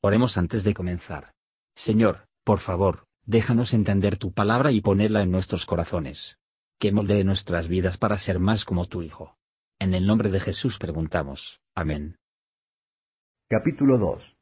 Oremos 0.00 0.38
antes 0.38 0.62
de 0.62 0.74
comenzar. 0.74 1.32
Señor, 1.74 2.28
por 2.44 2.60
favor, 2.60 3.06
déjanos 3.26 3.74
entender 3.74 4.16
tu 4.16 4.32
palabra 4.32 4.70
y 4.70 4.80
ponerla 4.80 5.22
en 5.22 5.32
nuestros 5.32 5.66
corazones. 5.66 6.38
Que 6.78 6.92
moldee 6.92 7.24
nuestras 7.24 7.66
vidas 7.66 7.98
para 7.98 8.16
ser 8.16 8.38
más 8.38 8.64
como 8.64 8.86
tu 8.86 9.02
Hijo. 9.02 9.36
En 9.80 9.94
el 9.94 10.06
nombre 10.06 10.30
de 10.30 10.38
Jesús 10.38 10.78
preguntamos. 10.78 11.60
Amén. 11.74 12.16
Capítulo 13.50 13.98
2 13.98 14.36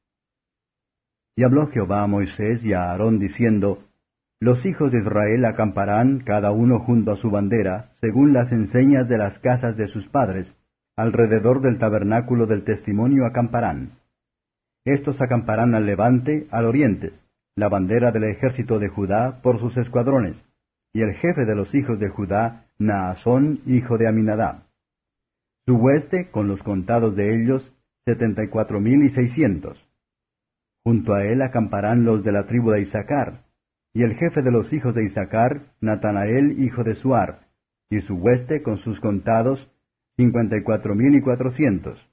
Y 1.36 1.44
habló 1.44 1.68
Jehová 1.68 2.02
a 2.02 2.06
Moisés 2.06 2.62
y 2.66 2.74
a 2.74 2.90
Aarón 2.90 3.18
diciendo, 3.18 3.82
Los 4.38 4.66
hijos 4.66 4.92
de 4.92 4.98
Israel 4.98 5.46
acamparán 5.46 6.20
cada 6.20 6.50
uno 6.50 6.80
junto 6.80 7.12
a 7.12 7.16
su 7.16 7.30
bandera, 7.30 7.94
según 8.02 8.34
las 8.34 8.52
enseñas 8.52 9.08
de 9.08 9.16
las 9.16 9.38
casas 9.38 9.78
de 9.78 9.88
sus 9.88 10.06
padres, 10.06 10.54
alrededor 10.96 11.62
del 11.62 11.78
tabernáculo 11.78 12.46
del 12.46 12.62
testimonio 12.62 13.24
acamparán. 13.24 13.98
Estos 14.86 15.20
acamparán 15.20 15.74
al 15.74 15.84
levante, 15.84 16.46
al 16.52 16.64
oriente, 16.64 17.12
la 17.56 17.68
bandera 17.68 18.12
del 18.12 18.22
ejército 18.22 18.78
de 18.78 18.88
Judá 18.88 19.42
por 19.42 19.58
sus 19.58 19.76
escuadrones, 19.76 20.40
y 20.92 21.02
el 21.02 21.12
jefe 21.14 21.44
de 21.44 21.56
los 21.56 21.74
hijos 21.74 21.98
de 21.98 22.08
Judá, 22.08 22.66
Naasón, 22.78 23.62
hijo 23.66 23.98
de 23.98 24.06
Aminadab. 24.06 24.62
Su 25.66 25.74
hueste, 25.74 26.30
con 26.30 26.46
los 26.46 26.62
contados 26.62 27.16
de 27.16 27.34
ellos, 27.34 27.74
setenta 28.04 28.44
y 28.44 28.48
cuatro 28.48 28.80
mil 28.80 29.02
y 29.02 29.10
seiscientos. 29.10 29.84
Junto 30.84 31.14
a 31.14 31.24
él 31.24 31.42
acamparán 31.42 32.04
los 32.04 32.22
de 32.22 32.30
la 32.30 32.46
tribu 32.46 32.70
de 32.70 32.82
Isaacar, 32.82 33.42
y 33.92 34.04
el 34.04 34.14
jefe 34.14 34.40
de 34.42 34.52
los 34.52 34.72
hijos 34.72 34.94
de 34.94 35.04
Isaacar, 35.04 35.72
Natanael, 35.80 36.60
hijo 36.62 36.84
de 36.84 36.94
Suar, 36.94 37.48
y 37.90 38.02
su 38.02 38.14
hueste, 38.14 38.62
con 38.62 38.78
sus 38.78 39.00
contados, 39.00 39.68
cincuenta 40.16 40.56
y 40.56 40.62
cuatro 40.62 40.94
mil 40.94 41.16
y 41.16 41.20
cuatrocientos. 41.20 42.08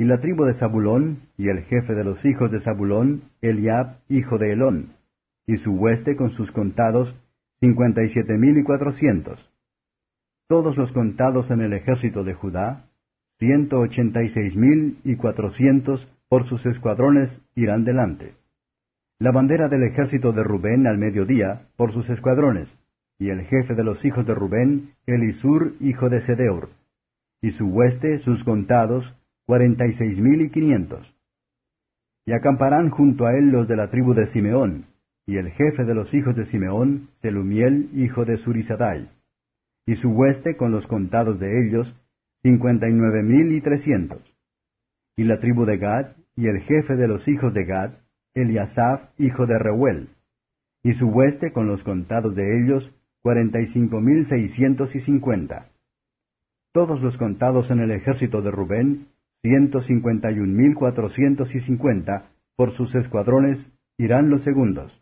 Y 0.00 0.04
la 0.04 0.18
tribu 0.18 0.46
de 0.46 0.54
Zabulón, 0.54 1.28
y 1.36 1.50
el 1.50 1.64
jefe 1.64 1.92
de 1.92 2.04
los 2.04 2.24
hijos 2.24 2.50
de 2.50 2.60
Zabulón, 2.60 3.24
Eliab, 3.42 3.98
hijo 4.08 4.38
de 4.38 4.52
Elón, 4.52 4.94
y 5.46 5.58
su 5.58 5.72
hueste 5.72 6.16
con 6.16 6.30
sus 6.30 6.52
contados, 6.52 7.14
cincuenta 7.60 8.02
y 8.02 8.08
siete 8.08 8.38
mil 8.38 8.56
y 8.56 8.62
cuatrocientos. 8.62 9.46
Todos 10.48 10.78
los 10.78 10.90
contados 10.92 11.50
en 11.50 11.60
el 11.60 11.74
ejército 11.74 12.24
de 12.24 12.32
Judá, 12.32 12.86
ciento 13.38 13.78
ochenta 13.78 14.22
y 14.22 14.30
seis 14.30 14.56
mil 14.56 14.96
y 15.04 15.16
cuatrocientos 15.16 16.08
por 16.30 16.44
sus 16.44 16.64
escuadrones 16.64 17.38
irán 17.54 17.84
delante. 17.84 18.32
La 19.18 19.32
bandera 19.32 19.68
del 19.68 19.82
ejército 19.82 20.32
de 20.32 20.42
Rubén 20.42 20.86
al 20.86 20.96
mediodía, 20.96 21.66
por 21.76 21.92
sus 21.92 22.08
escuadrones, 22.08 22.74
y 23.18 23.28
el 23.28 23.42
jefe 23.42 23.74
de 23.74 23.84
los 23.84 24.02
hijos 24.06 24.24
de 24.24 24.34
Rubén, 24.34 24.94
Elisur, 25.04 25.74
hijo 25.78 26.08
de 26.08 26.22
Sedeur, 26.22 26.70
y 27.42 27.50
su 27.50 27.66
hueste, 27.66 28.20
sus 28.20 28.44
contados, 28.44 29.14
cuarenta 29.50 29.84
y 29.88 29.94
seis 29.94 30.16
mil 30.16 30.42
y 30.42 30.50
quinientos. 30.50 31.12
Y 32.24 32.32
acamparán 32.34 32.88
junto 32.90 33.26
a 33.26 33.36
él 33.36 33.50
los 33.50 33.66
de 33.66 33.74
la 33.74 33.90
tribu 33.90 34.14
de 34.14 34.28
Simeón, 34.28 34.86
y 35.26 35.38
el 35.38 35.50
jefe 35.50 35.84
de 35.84 35.92
los 35.92 36.14
hijos 36.14 36.36
de 36.36 36.46
Simeón, 36.46 37.08
Selumiel, 37.20 37.90
hijo 37.94 38.24
de 38.24 38.36
Surisadai, 38.38 39.10
y 39.86 39.96
su 39.96 40.10
hueste 40.10 40.56
con 40.56 40.70
los 40.70 40.86
contados 40.86 41.40
de 41.40 41.66
ellos, 41.66 41.92
cincuenta 42.44 42.88
y 42.88 42.92
nueve 42.92 43.24
mil 43.24 43.50
y 43.50 43.60
trescientos. 43.60 44.22
Y 45.16 45.24
la 45.24 45.40
tribu 45.40 45.64
de 45.64 45.78
Gad, 45.78 46.12
y 46.36 46.46
el 46.46 46.60
jefe 46.60 46.94
de 46.94 47.08
los 47.08 47.26
hijos 47.26 47.52
de 47.52 47.64
Gad, 47.64 47.94
Eliasaph, 48.34 49.10
hijo 49.18 49.48
de 49.48 49.58
Reuel, 49.58 50.10
y 50.84 50.92
su 50.92 51.08
hueste 51.08 51.52
con 51.52 51.66
los 51.66 51.82
contados 51.82 52.36
de 52.36 52.60
ellos, 52.60 52.88
cuarenta 53.20 53.60
y 53.60 53.66
cinco 53.66 54.00
mil 54.00 54.26
seiscientos 54.26 54.94
y 54.94 55.00
cincuenta. 55.00 55.66
Todos 56.72 57.02
los 57.02 57.18
contados 57.18 57.72
en 57.72 57.80
el 57.80 57.90
ejército 57.90 58.42
de 58.42 58.52
Rubén, 58.52 59.08
ciento 59.42 59.82
cincuenta 59.82 60.30
y 60.30 60.38
un 60.38 60.54
mil 60.54 60.74
cuatrocientos 60.74 61.54
y 61.54 61.60
cincuenta, 61.60 62.30
por 62.56 62.72
sus 62.72 62.94
escuadrones, 62.94 63.70
irán 63.96 64.28
los 64.28 64.42
segundos. 64.42 64.92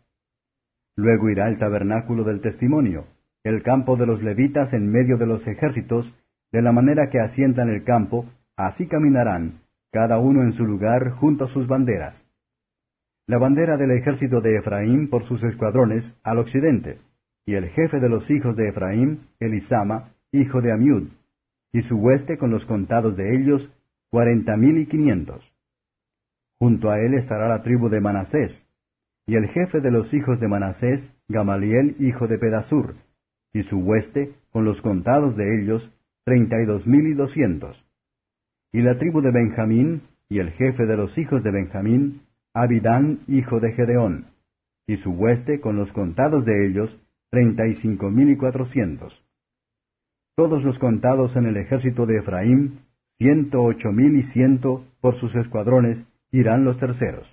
Luego 0.95 1.29
irá 1.29 1.47
el 1.49 1.57
tabernáculo 1.57 2.23
del 2.23 2.41
testimonio, 2.41 3.05
el 3.43 3.63
campo 3.63 3.97
de 3.97 4.05
los 4.05 4.21
levitas 4.21 4.73
en 4.73 4.89
medio 4.89 5.17
de 5.17 5.25
los 5.25 5.45
ejércitos, 5.47 6.13
de 6.51 6.61
la 6.61 6.71
manera 6.71 7.09
que 7.09 7.19
asientan 7.19 7.69
el 7.69 7.83
campo, 7.83 8.25
así 8.55 8.87
caminarán, 8.87 9.61
cada 9.91 10.19
uno 10.19 10.43
en 10.43 10.53
su 10.53 10.65
lugar 10.65 11.11
junto 11.11 11.45
a 11.45 11.47
sus 11.47 11.67
banderas. 11.67 12.25
La 13.27 13.37
bandera 13.37 13.77
del 13.77 13.91
ejército 13.91 14.41
de 14.41 14.57
Efraín 14.57 15.09
por 15.09 15.23
sus 15.23 15.43
escuadrones 15.43 16.15
al 16.23 16.39
occidente, 16.39 16.99
y 17.45 17.55
el 17.55 17.69
jefe 17.69 17.99
de 17.99 18.09
los 18.09 18.29
hijos 18.31 18.55
de 18.55 18.69
Efraín, 18.69 19.27
Elisama, 19.39 20.13
hijo 20.31 20.61
de 20.61 20.71
Amiud, 20.71 21.09
y 21.71 21.81
su 21.83 21.97
hueste 21.97 22.37
con 22.37 22.49
los 22.49 22.65
contados 22.65 23.15
de 23.15 23.35
ellos, 23.35 23.69
cuarenta 24.09 24.57
mil 24.57 24.77
y 24.77 24.85
quinientos. 24.85 25.43
Junto 26.57 26.89
a 26.89 26.99
él 26.99 27.13
estará 27.13 27.47
la 27.47 27.63
tribu 27.63 27.89
de 27.89 28.01
Manasés, 28.01 28.67
y 29.25 29.35
el 29.35 29.47
jefe 29.47 29.79
de 29.81 29.91
los 29.91 30.13
hijos 30.13 30.39
de 30.39 30.47
Manasés, 30.47 31.13
Gamaliel, 31.27 31.95
hijo 31.99 32.27
de 32.27 32.37
Pedasur, 32.37 32.95
y 33.53 33.63
su 33.63 33.77
hueste, 33.77 34.33
con 34.51 34.65
los 34.65 34.81
contados 34.81 35.35
de 35.35 35.61
ellos, 35.61 35.91
treinta 36.23 36.61
y 36.61 36.65
dos 36.65 36.87
mil 36.87 37.07
y 37.07 37.13
doscientos. 37.13 37.85
Y 38.71 38.81
la 38.81 38.97
tribu 38.97 39.21
de 39.21 39.31
Benjamín, 39.31 40.01
y 40.27 40.39
el 40.39 40.51
jefe 40.51 40.85
de 40.85 40.97
los 40.97 41.17
hijos 41.17 41.43
de 41.43 41.51
Benjamín, 41.51 42.21
Abidán, 42.53 43.19
hijo 43.27 43.59
de 43.59 43.73
Gedeón, 43.73 44.25
y 44.87 44.97
su 44.97 45.11
hueste, 45.11 45.59
con 45.59 45.75
los 45.75 45.91
contados 45.93 46.45
de 46.45 46.67
ellos, 46.67 46.99
treinta 47.29 47.67
y 47.67 47.75
cinco 47.75 48.09
mil 48.09 48.29
y 48.31 48.37
cuatrocientos. 48.37 49.23
Todos 50.35 50.63
los 50.63 50.79
contados 50.79 51.35
en 51.35 51.45
el 51.45 51.57
ejército 51.57 52.07
de 52.07 52.17
Efraín, 52.17 52.79
ciento 53.19 53.63
ocho 53.63 53.91
mil 53.91 54.15
y 54.15 54.23
ciento 54.23 54.85
por 55.01 55.15
sus 55.15 55.35
escuadrones, 55.35 56.01
irán 56.31 56.63
los 56.63 56.77
terceros. 56.77 57.29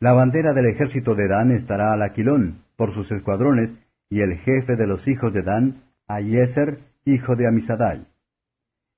La 0.00 0.14
bandera 0.14 0.54
del 0.54 0.66
ejército 0.66 1.14
de 1.14 1.28
Dan 1.28 1.50
estará 1.50 1.92
al 1.92 2.00
Aquilón, 2.00 2.64
por 2.76 2.94
sus 2.94 3.12
escuadrones, 3.12 3.74
y 4.08 4.20
el 4.22 4.38
jefe 4.38 4.76
de 4.76 4.86
los 4.86 5.06
hijos 5.08 5.34
de 5.34 5.42
Dan, 5.42 5.82
Ayeser, 6.06 6.78
hijo 7.04 7.36
de 7.36 7.48
Amisadai. 7.48 8.06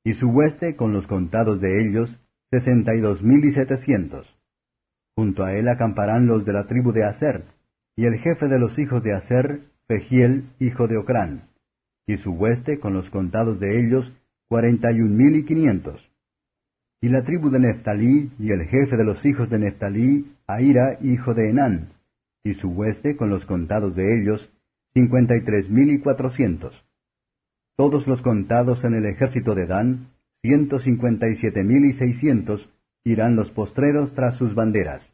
Y 0.04 0.12
su 0.15 0.28
hueste, 0.28 0.76
con 0.76 0.93
los 0.93 1.09
contados 1.09 1.60
de 1.60 1.82
ellos, 1.82 2.21
sesenta 2.53 2.94
y 2.94 3.00
dos 3.00 3.21
mil 3.21 3.44
y 3.44 3.50
setecientos. 3.50 4.32
Junto 5.16 5.42
a 5.42 5.54
él 5.54 5.69
acamparán 5.69 6.27
los 6.27 6.44
de 6.44 6.53
la 6.53 6.69
tribu 6.69 6.92
de 6.92 7.04
Aser, 7.04 7.47
y 7.97 8.06
el 8.06 8.15
jefe 8.19 8.47
de 8.47 8.60
los 8.60 8.78
hijos 8.78 9.03
de 9.03 9.15
Aser, 9.15 9.62
Pegiel, 9.88 10.50
hijo 10.60 10.87
de 10.87 10.98
Ocrán. 10.98 11.48
Y 12.06 12.16
su 12.19 12.31
hueste, 12.31 12.78
con 12.78 12.94
los 12.94 13.10
contados 13.10 13.59
de 13.59 13.81
ellos, 13.81 14.12
cuarenta 14.50 14.91
y 14.91 15.00
un 15.00 15.16
mil 15.16 15.37
y 15.37 15.44
quinientos. 15.44 16.11
Y 17.00 17.09
la 17.09 17.22
tribu 17.22 17.50
de 17.50 17.61
Neftalí, 17.61 18.33
y 18.41 18.50
el 18.50 18.65
jefe 18.65 18.97
de 18.97 19.05
los 19.05 19.25
hijos 19.25 19.49
de 19.49 19.61
Neftalí, 19.61 20.34
Aira, 20.49 20.99
hijo 21.00 21.34
de 21.34 21.50
Enán, 21.50 21.93
y 22.43 22.55
su 22.55 22.69
hueste, 22.71 23.16
con 23.16 23.31
los 23.31 23.47
contados 23.47 23.94
de 23.94 24.21
ellos, 24.21 24.53
cincuenta 24.93 25.37
y 25.37 25.44
tres 25.44 25.71
mil 25.71 25.93
y 25.93 26.00
cuatrocientos. 26.00 26.84
Todos 27.77 28.09
los 28.09 28.22
contados 28.22 28.83
en 28.83 28.94
el 28.94 29.06
ejército 29.06 29.55
de 29.55 29.66
Dan, 29.66 30.09
ciento 30.43 30.81
cincuenta 30.81 31.28
y 31.28 31.37
siete 31.37 31.62
mil 31.62 31.84
y 31.84 31.93
seiscientos, 31.93 32.69
irán 33.05 33.37
los 33.37 33.53
postreros 33.53 34.15
tras 34.15 34.37
sus 34.37 34.56
banderas. 34.56 35.12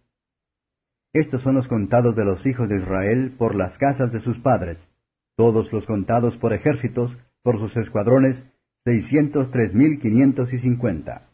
Estos 1.13 1.43
son 1.43 1.57
los 1.57 1.69
contados 1.69 2.17
de 2.17 2.25
los 2.25 2.47
hijos 2.47 2.71
de 2.71 2.79
Israel 2.79 3.35
por 3.37 3.55
las 3.55 3.77
casas 3.77 4.11
de 4.13 4.21
sus 4.21 4.39
padres, 4.39 4.89
todos 5.37 5.71
los 5.75 5.85
contados 5.85 6.39
por 6.39 6.55
ejércitos, 6.55 7.19
por 7.43 7.59
sus 7.59 7.77
escuadrones, 7.77 8.47
seiscientos 8.87 9.51
tres 9.51 9.75
mil 9.75 9.99
quinientos 9.99 10.53
y 10.53 10.61
cincuenta. 10.61 11.29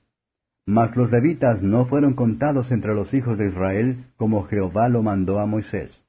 Mas 0.65 0.97
los 0.97 1.11
levitas 1.11 1.61
no 1.61 1.85
fueron 1.85 2.15
contados 2.15 2.73
entre 2.73 2.95
los 2.95 3.13
hijos 3.13 3.37
de 3.37 3.49
Israel 3.49 4.07
como 4.17 4.45
Jehová 4.45 4.89
lo 4.89 5.03
mandó 5.03 5.39
a 5.39 5.45
Moisés. 5.45 6.03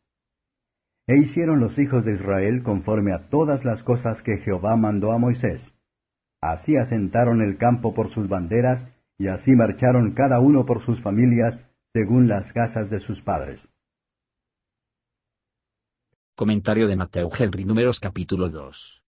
E 1.06 1.18
hicieron 1.18 1.60
los 1.60 1.78
hijos 1.78 2.06
de 2.06 2.14
Israel 2.14 2.64
conforme 2.64 3.14
a 3.14 3.28
todas 3.28 3.66
las 3.66 3.84
cosas 3.84 4.22
que 4.22 4.38
Jehová 4.38 4.78
mandó 4.78 5.12
a 5.12 5.18
Moisés. 5.18 5.74
Así 6.40 6.78
asentaron 6.78 7.42
el 7.42 7.58
campo 7.58 7.94
por 7.94 8.10
sus 8.10 8.30
banderas, 8.30 8.88
y 9.18 9.28
así 9.28 9.52
marcharon 9.52 10.14
cada 10.14 10.40
uno 10.40 10.66
por 10.66 10.82
sus 10.82 11.02
familias, 11.02 11.60
según 11.92 12.30
las 12.30 12.54
casas 12.54 12.90
de 12.90 13.02
sus 13.02 13.22
padres. 13.22 13.68
Comentario 16.38 16.88
de 16.88 16.96
Mateo 16.96 17.30
Henry 17.38 17.66
Números 17.66 18.00
capítulo 18.00 18.48
2. 18.48 19.04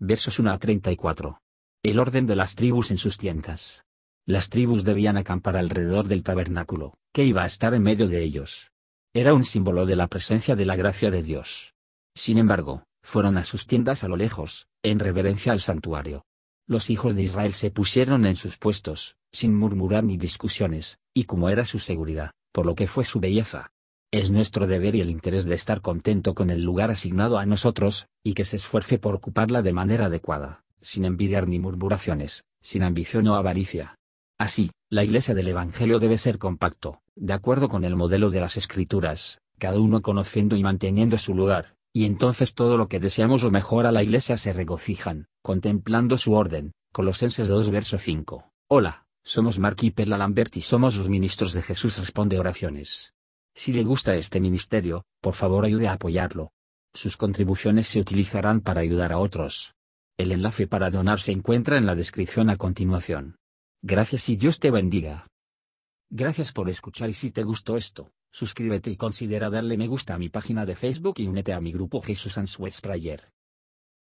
Versos 0.00 0.40
1 0.40 0.50
a 0.50 0.58
34. 0.58 1.40
El 1.82 1.98
orden 1.98 2.26
de 2.26 2.36
las 2.36 2.56
tribus 2.56 2.90
en 2.90 2.98
sus 2.98 3.16
tiendas. 3.16 3.86
Las 4.26 4.50
tribus 4.50 4.84
debían 4.84 5.16
acampar 5.16 5.56
alrededor 5.56 6.08
del 6.08 6.22
tabernáculo, 6.22 6.98
que 7.10 7.24
iba 7.24 7.42
a 7.42 7.46
estar 7.46 7.72
en 7.72 7.82
medio 7.82 8.06
de 8.06 8.22
ellos. 8.22 8.70
Era 9.14 9.32
un 9.32 9.44
símbolo 9.44 9.86
de 9.86 9.96
la 9.96 10.06
presencia 10.06 10.56
de 10.56 10.66
la 10.66 10.76
gracia 10.76 11.10
de 11.10 11.22
Dios. 11.22 11.72
Sin 12.14 12.36
embargo, 12.36 12.84
fueron 13.02 13.38
a 13.38 13.44
sus 13.44 13.66
tiendas 13.66 14.04
a 14.04 14.08
lo 14.08 14.18
lejos, 14.18 14.68
en 14.82 14.98
reverencia 14.98 15.52
al 15.52 15.60
santuario. 15.60 16.26
Los 16.66 16.90
hijos 16.90 17.14
de 17.14 17.22
Israel 17.22 17.54
se 17.54 17.70
pusieron 17.70 18.26
en 18.26 18.36
sus 18.36 18.58
puestos, 18.58 19.16
sin 19.32 19.56
murmurar 19.56 20.04
ni 20.04 20.18
discusiones, 20.18 20.98
y 21.14 21.24
como 21.24 21.48
era 21.48 21.64
su 21.64 21.78
seguridad, 21.78 22.32
por 22.52 22.66
lo 22.66 22.74
que 22.74 22.88
fue 22.88 23.06
su 23.06 23.20
belleza. 23.20 23.72
Es 24.10 24.30
nuestro 24.30 24.66
deber 24.66 24.96
y 24.96 25.00
el 25.00 25.08
interés 25.08 25.46
de 25.46 25.54
estar 25.54 25.80
contento 25.80 26.34
con 26.34 26.50
el 26.50 26.62
lugar 26.62 26.90
asignado 26.90 27.38
a 27.38 27.46
nosotros, 27.46 28.06
y 28.22 28.34
que 28.34 28.44
se 28.44 28.56
esfuerce 28.56 28.98
por 28.98 29.14
ocuparla 29.14 29.62
de 29.62 29.72
manera 29.72 30.04
adecuada 30.04 30.62
sin 30.80 31.04
envidiar 31.04 31.48
ni 31.48 31.58
murmuraciones, 31.58 32.44
sin 32.60 32.82
ambición 32.82 33.26
o 33.28 33.34
avaricia. 33.34 33.96
Así, 34.38 34.70
La 34.88 35.04
iglesia 35.04 35.34
del 35.34 35.46
Evangelio 35.46 36.00
debe 36.00 36.18
ser 36.18 36.38
compacto, 36.38 37.00
de 37.14 37.32
acuerdo 37.32 37.68
con 37.68 37.84
el 37.84 37.94
modelo 37.94 38.30
de 38.30 38.40
las 38.40 38.56
Escrituras, 38.56 39.38
cada 39.58 39.78
uno 39.78 40.02
conociendo 40.02 40.56
y 40.56 40.62
manteniendo 40.64 41.16
su 41.18 41.34
lugar, 41.34 41.76
y 41.92 42.06
entonces 42.06 42.54
todo 42.54 42.76
lo 42.76 42.88
que 42.88 42.98
deseamos 42.98 43.44
o 43.44 43.50
mejor 43.50 43.86
a 43.86 43.92
la 43.92 44.02
iglesia 44.02 44.36
se 44.36 44.52
regocijan, 44.52 45.28
contemplando 45.42 46.18
su 46.18 46.32
orden. 46.32 46.72
Colosenses 46.92 47.46
2 47.46 47.70
verso 47.70 47.98
5. 47.98 48.50
Hola, 48.68 49.06
somos 49.22 49.58
Mark 49.58 49.76
y 49.82 49.90
Perla 49.90 50.16
Lambert 50.16 50.56
y 50.56 50.60
somos 50.60 50.96
los 50.96 51.08
ministros 51.08 51.52
de 51.52 51.62
Jesús 51.62 51.98
Responde 51.98 52.38
Oraciones. 52.38 53.14
Si 53.54 53.72
le 53.72 53.84
gusta 53.84 54.16
este 54.16 54.40
ministerio, 54.40 55.04
por 55.20 55.34
favor 55.34 55.64
ayude 55.64 55.86
a 55.86 55.92
apoyarlo. 55.92 56.52
Sus 56.94 57.16
contribuciones 57.16 57.86
se 57.86 58.00
utilizarán 58.00 58.60
para 58.60 58.80
ayudar 58.80 59.12
a 59.12 59.18
otros. 59.18 59.74
El 60.20 60.32
enlace 60.32 60.66
para 60.66 60.90
donar 60.90 61.18
se 61.22 61.32
encuentra 61.32 61.78
en 61.78 61.86
la 61.86 61.94
descripción 61.94 62.50
a 62.50 62.56
continuación. 62.56 63.38
Gracias 63.80 64.28
y 64.28 64.36
Dios 64.36 64.60
te 64.60 64.70
bendiga. 64.70 65.26
Gracias 66.10 66.52
por 66.52 66.68
escuchar 66.68 67.08
y 67.08 67.14
si 67.14 67.30
te 67.30 67.42
gustó 67.42 67.78
esto, 67.78 68.12
suscríbete 68.30 68.90
y 68.90 68.96
considera 68.96 69.48
darle 69.48 69.78
me 69.78 69.86
gusta 69.86 70.12
a 70.12 70.18
mi 70.18 70.28
página 70.28 70.66
de 70.66 70.76
Facebook 70.76 71.14
y 71.16 71.26
únete 71.26 71.54
a 71.54 71.60
mi 71.62 71.72
grupo 71.72 72.02
Jesús 72.02 72.36
Answers 72.36 72.82
Prayer. 72.82 73.30